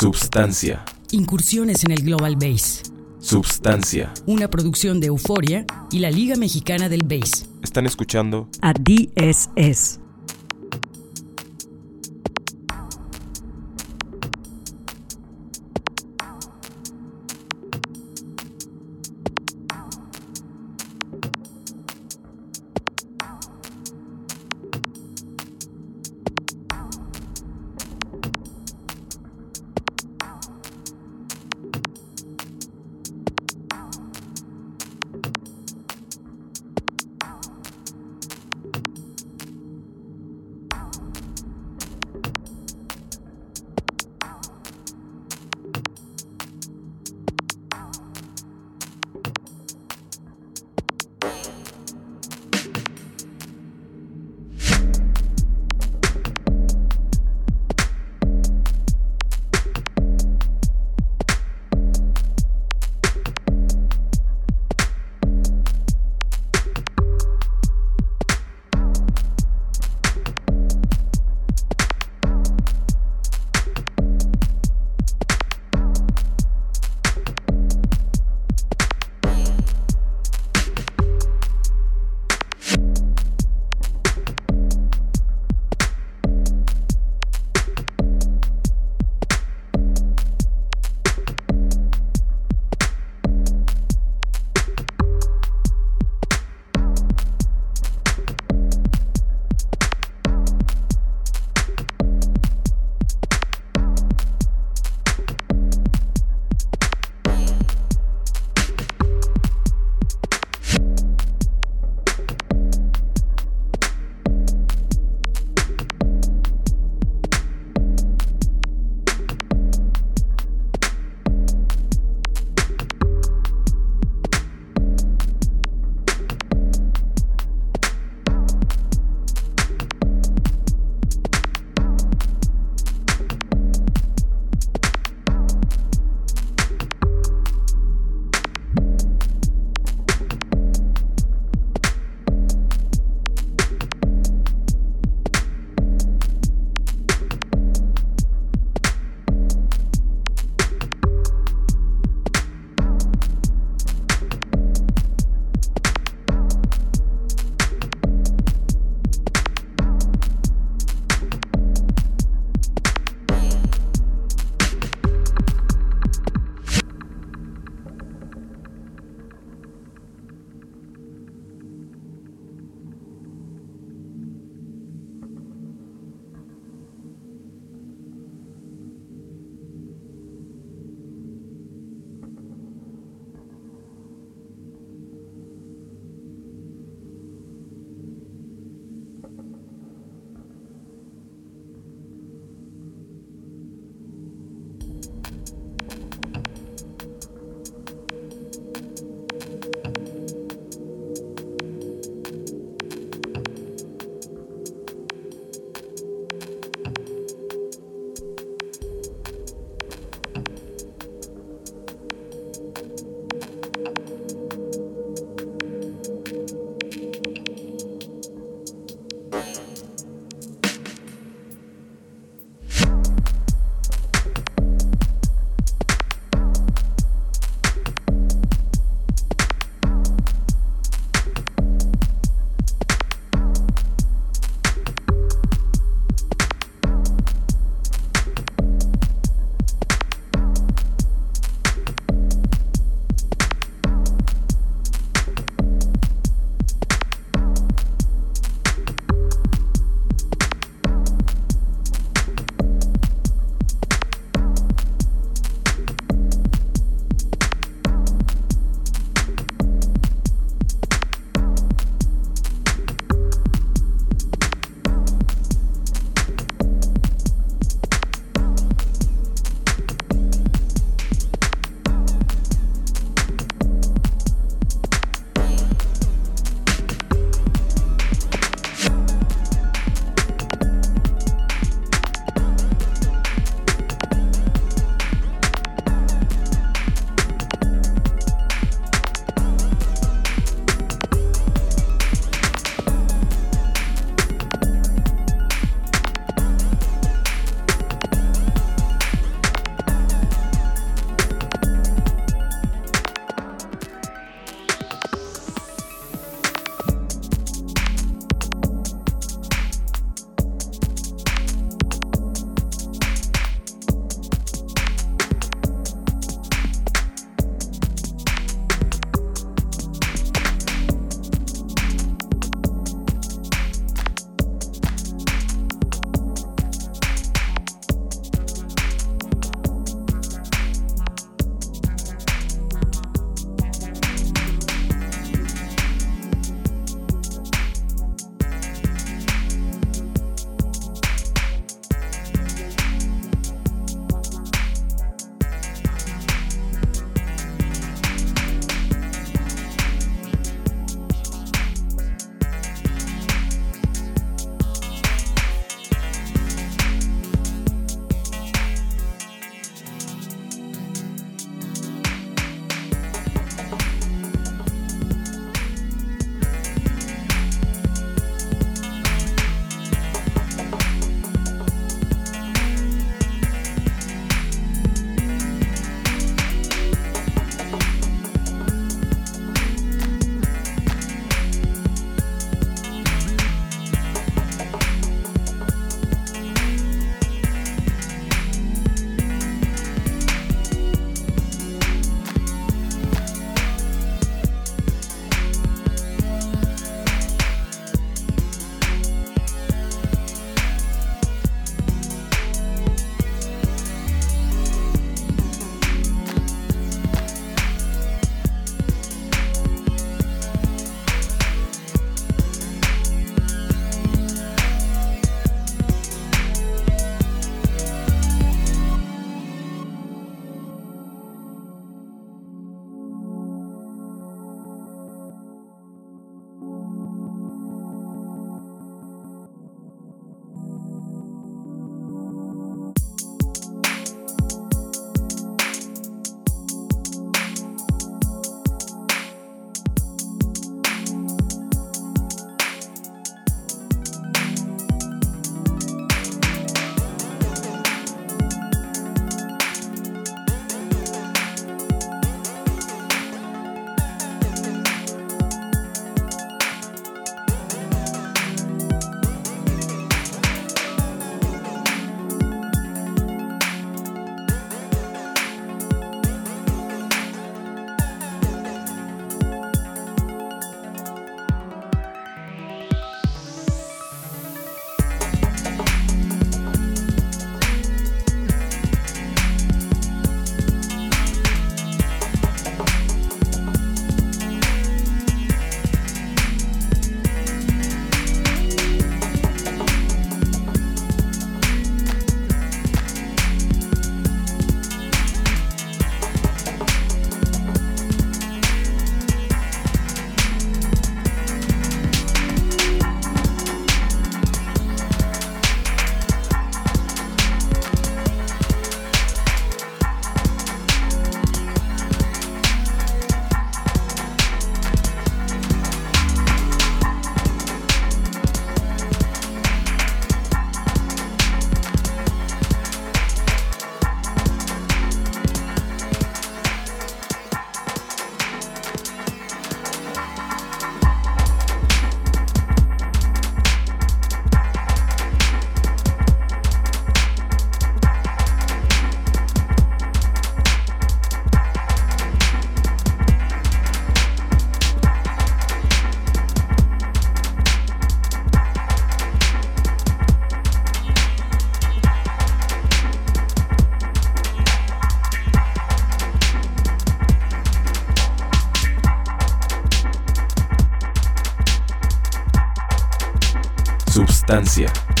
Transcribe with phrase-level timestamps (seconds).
[0.00, 0.84] Substancia.
[1.10, 2.84] Incursiones en el Global Base.
[3.18, 4.14] Substancia.
[4.26, 7.46] Una producción de Euforia y la Liga Mexicana del Base.
[7.64, 9.98] Están escuchando a DSS.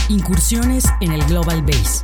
[0.08, 2.02] Incursiones en el Global Base.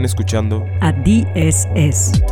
[0.00, 2.22] Están escuchando a DSS.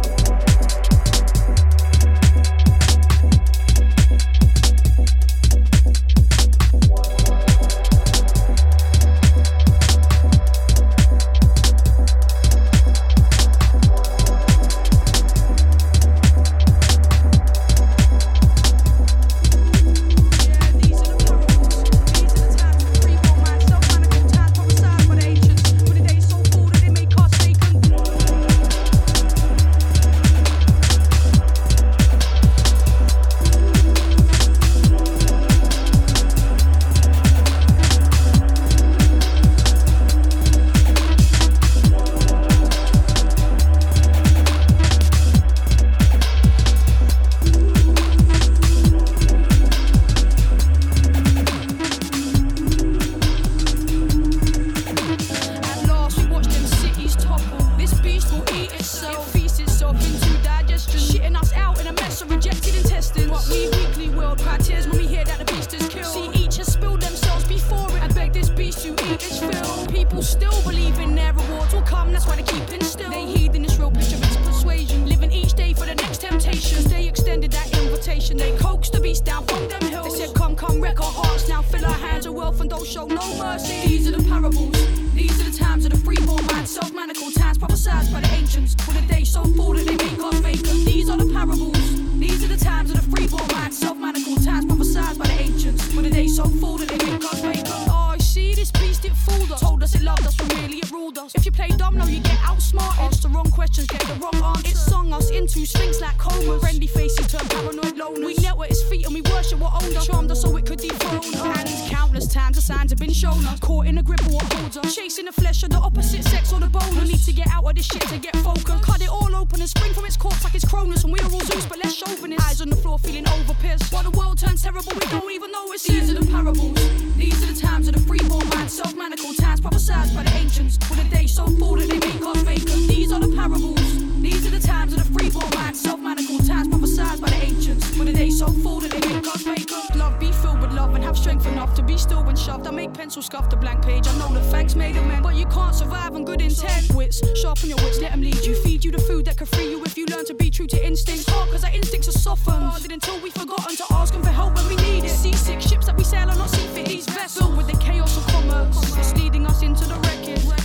[71.89, 73.11] come, that's why they keep it still.
[73.11, 75.07] They heed in this real picture, it's persuasion.
[75.07, 76.85] Living each day for the next temptation.
[76.85, 80.19] They extended that invitation, they coaxed the beast down from them hills.
[80.19, 81.63] They said, Come, come, wreck our hearts now.
[81.63, 83.89] Fill our hands with wealth and don't show no mercy.
[83.89, 84.77] These are the parables,
[85.15, 86.67] these are the times of the freeborn man.
[86.67, 88.77] Self manacled times prophesied by the ancients.
[88.87, 90.85] With the day so full that they make us vacant.
[90.85, 92.09] These are the parables.
[92.19, 95.95] These are the times of the freeborn man, self-manacled times prophesied by the ancients.
[95.95, 97.87] When the day so full that they make us wake up.
[97.89, 99.61] Oh, see this beast, it fooled us.
[99.61, 100.81] Told us it loved us, but really
[101.19, 101.35] us.
[101.35, 103.03] If you play domino, you get outsmarted.
[103.05, 104.73] Ask the wrong questions, get the wrong answers.
[104.73, 106.61] It sung us into sphinx like comas.
[106.61, 108.25] Friendly faces turn paranoid loners.
[108.25, 110.07] We knelt at its feet and we worship what owned us.
[110.07, 111.67] Charmed us so it could dethrone us.
[111.67, 113.59] And countless times the signs have been shown us.
[113.61, 114.95] Caught in a grip of what holds us.
[114.95, 116.95] Chasing the flesh of the opposite sex or the bone.
[116.97, 118.83] We need to get out of this shit to get focused.
[118.83, 121.05] Cut it all open and spring from its corpse like it's Cronus.
[121.05, 122.47] And we're all Zeus, but less chauvinist.
[122.49, 123.93] Eyes on the floor feeling overpissed.
[123.93, 126.17] While the world turns terrible, we don't even know it's These it.
[126.17, 126.79] are the parables.
[127.17, 128.71] These are the times of the freeborn mind.
[128.71, 130.79] Self-manical times prophesied by the ancients
[131.09, 132.89] day so full that they make us vacant.
[132.89, 133.99] These are the parables.
[134.21, 135.77] These are the times of the freeborn mind.
[135.77, 137.97] Self-manical times prophesied by the ancients.
[137.97, 139.97] When the day so full that they make us vacant.
[139.97, 142.67] Love, be filled with love and have strength enough to be still when shoved.
[142.67, 144.07] I make pencil scuff the blank page.
[144.07, 146.93] I know the facts made of men, but you can't survive on good intent.
[146.95, 148.55] Wits, sharpen your wits, let them lead you.
[148.63, 150.87] Feed you the food that can free you if you learn to be true to
[150.87, 151.29] instincts.
[151.29, 152.93] Hard, cause our instincts are softened.
[152.93, 155.11] Until we've forgotten to ask them for help when we need it.
[155.11, 156.87] Seasick ships that we sail are not seafit.
[156.87, 158.97] These vessels with the chaos of commerce.
[158.97, 160.58] It's leading us into the wreckage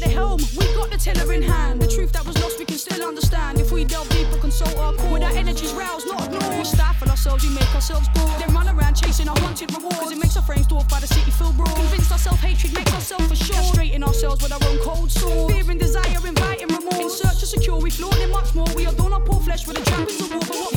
[0.00, 1.80] the helm, we got the tiller in hand.
[1.80, 3.60] The truth that was lost, we can still understand.
[3.60, 6.56] If we delve deeper, consult our core, our energy's roused, not ignored.
[6.56, 8.40] We stifle ourselves, we make ourselves bored.
[8.40, 9.94] Then run around chasing our wanted reward.
[9.94, 11.74] Cause it makes our frames dwarfed by the city feel broad.
[11.76, 13.74] Convinced our self hatred makes ourselves for assured.
[13.74, 15.52] Straighten ourselves with our own cold sword.
[15.52, 16.98] Fear and desire, inviting remorse.
[16.98, 18.68] In search of secure, we flaunt it much more.
[18.74, 20.40] We adorn our poor flesh with the trappings of war.
[20.40, 20.69] But what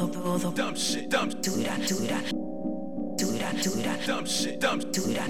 [0.00, 2.24] todo, todo, dumb shit, dumb, do that, do that.
[3.18, 5.28] Do that, do that, dumb shit, dumb, do that,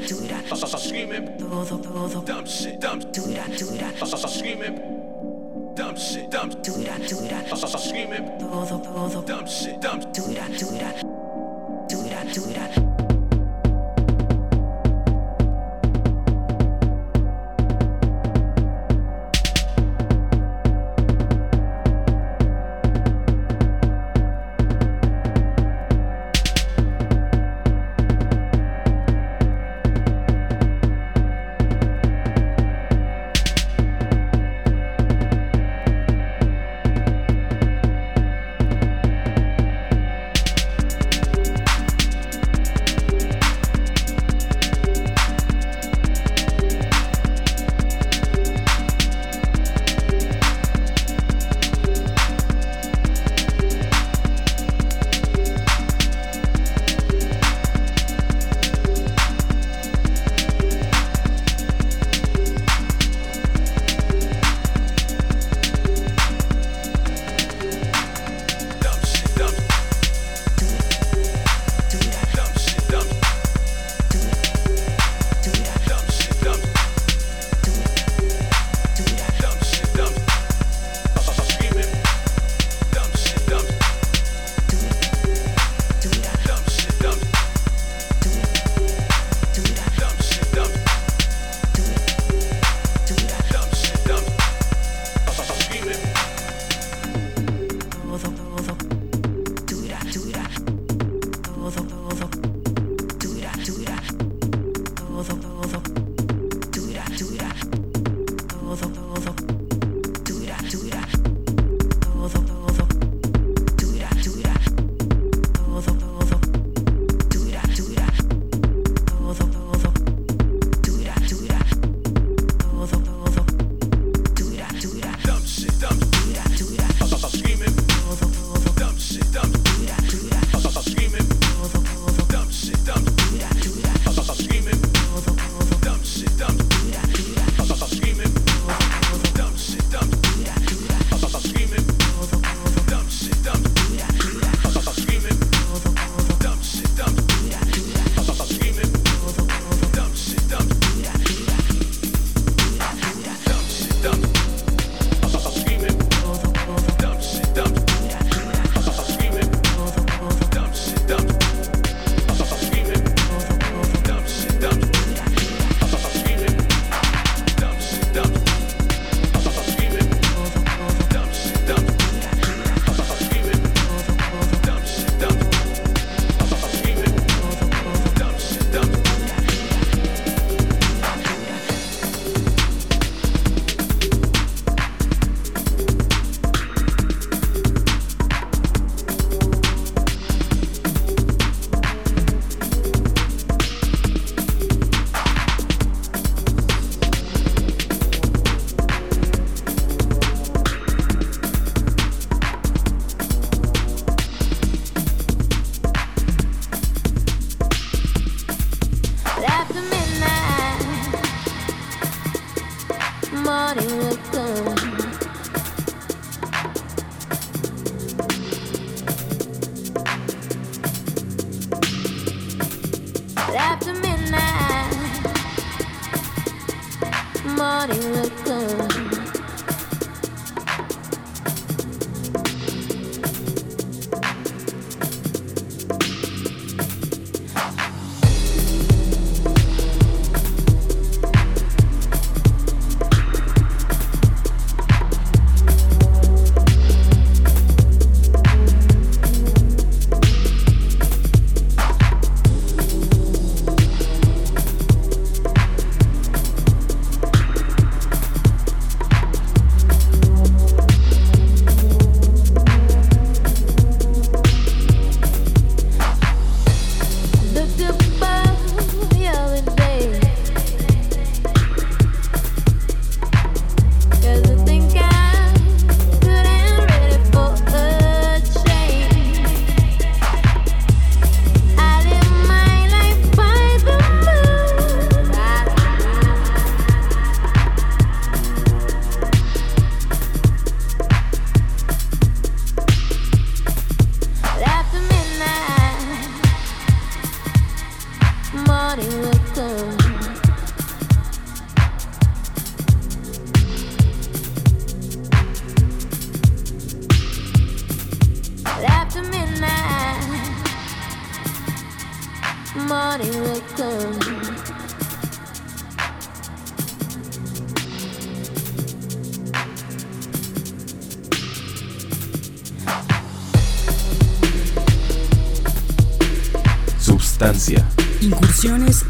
[0.78, 3.50] screaming, todo, todo, dumb shit, dumb, do that,
[4.28, 4.76] screaming,
[5.74, 11.10] dumb shit, dumb, do that, screaming, todo, todo, dumb shit, dumb, do that,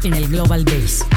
[0.03, 1.10] en el Global Base.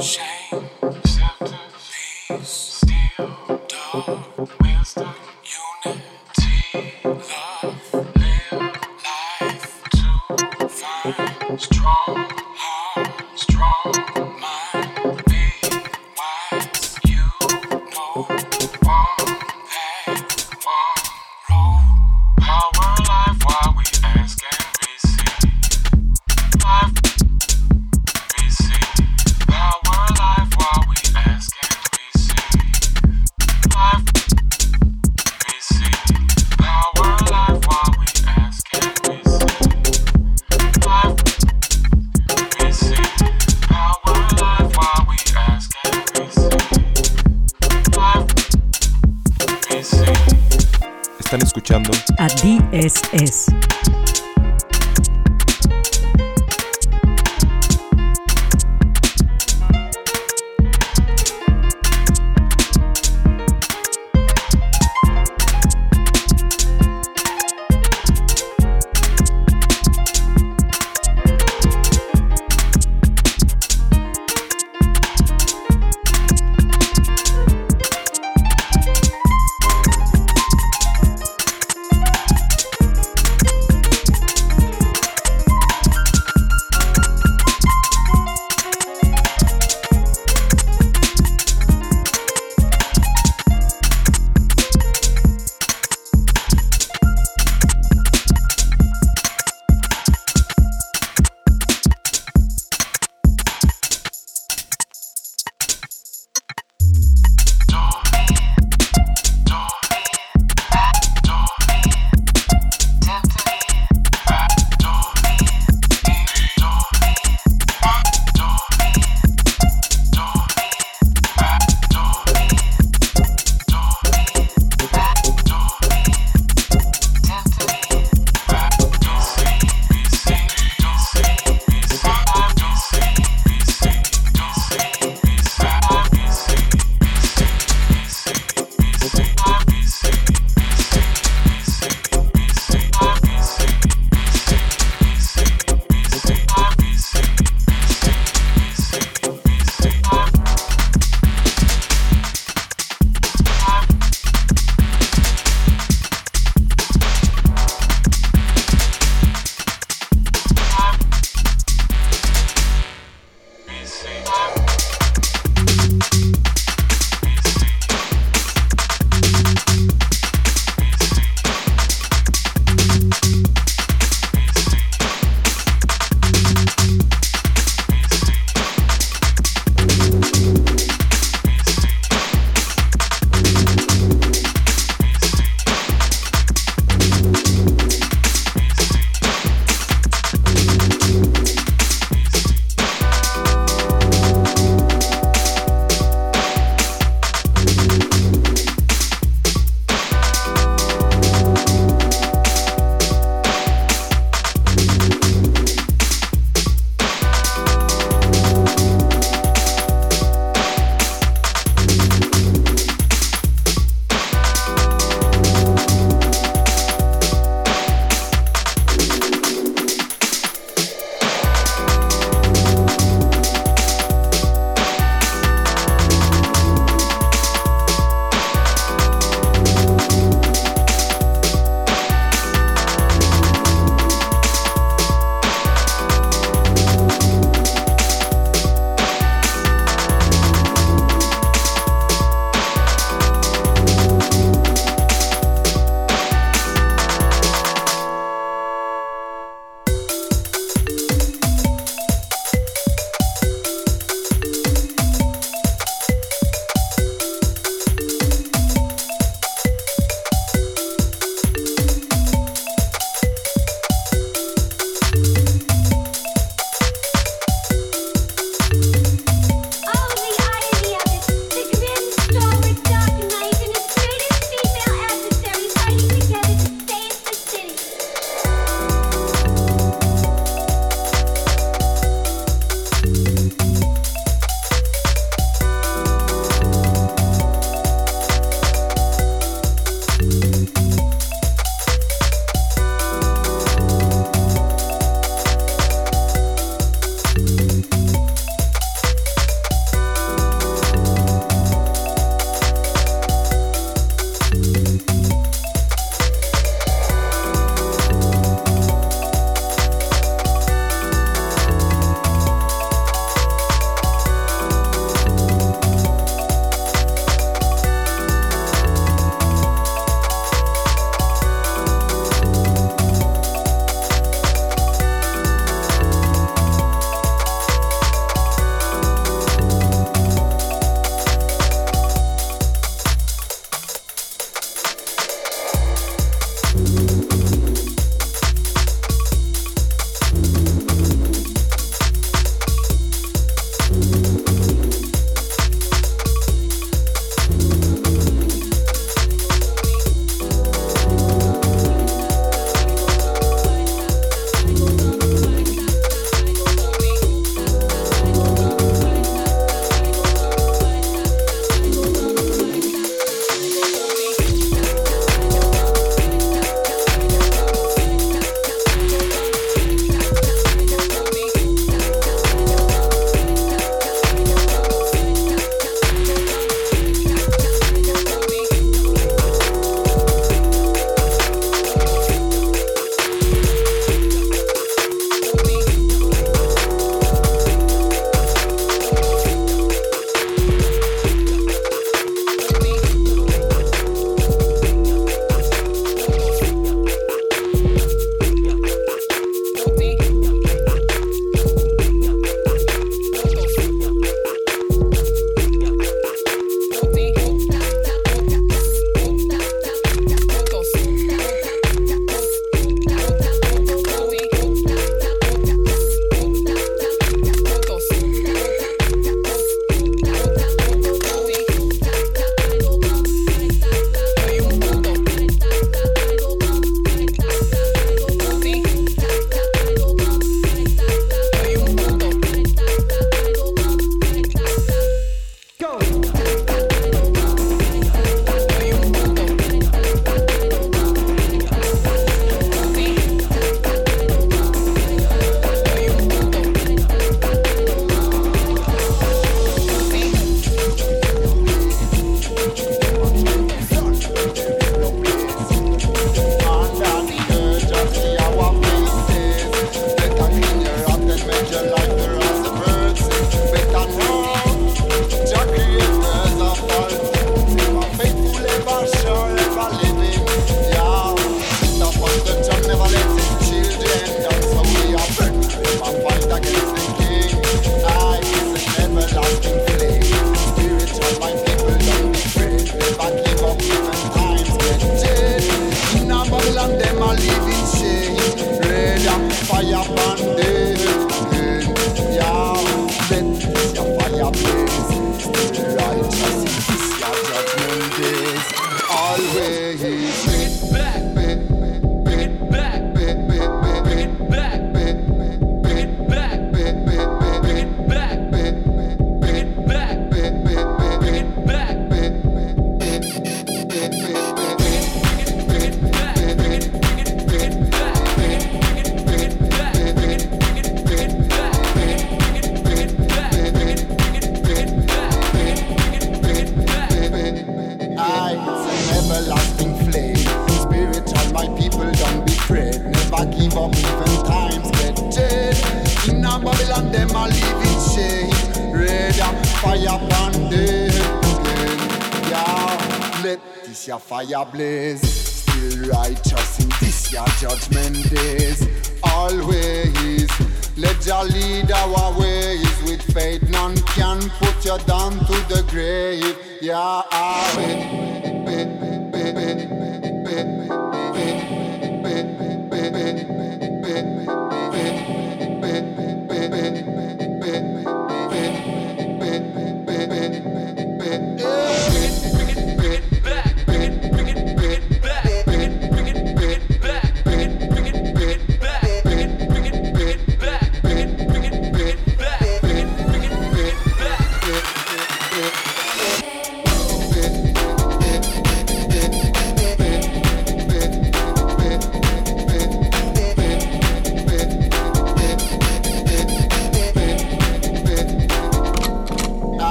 [0.00, 0.39] Están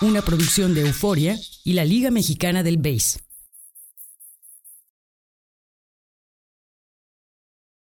[0.00, 3.18] Una producción de Euforia y la Liga Mexicana del Bass.